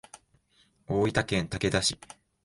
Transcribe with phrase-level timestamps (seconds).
[0.87, 1.95] 大分県竹田市